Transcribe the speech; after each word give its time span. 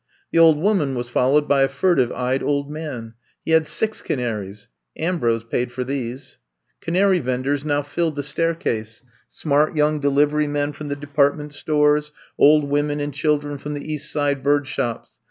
The 0.31 0.39
old 0.39 0.57
woman 0.57 0.95
was 0.95 1.09
followed 1.09 1.47
by 1.47 1.61
a 1.61 1.67
fur 1.69 1.93
tive 1.93 2.11
eyed 2.11 2.41
old 2.41 2.71
man. 2.71 3.13
He 3.45 3.51
had 3.51 3.67
six 3.67 4.01
canaries. 4.01 4.67
Ambrose 4.97 5.43
paid 5.43 5.71
for 5.71 5.83
these. 5.83 6.39
Canary 6.79 7.19
venders 7.19 7.63
now 7.63 7.83
filled 7.83 8.15
the 8.15 8.23
staircase— 8.23 9.03
smart 9.29 9.75
young 9.75 9.99
delivery 9.99 10.47
men 10.47 10.73
from 10.73 10.87
the 10.87 10.95
de 10.95 11.05
partment 11.05 11.53
stores, 11.53 12.11
old 12.39 12.63
women 12.63 12.99
and 12.99 13.13
children 13.13 13.59
from 13.59 13.75
the 13.75 13.93
East 13.93 14.11
Side 14.11 14.41
bird 14.41 14.65
shops. 14.67 15.19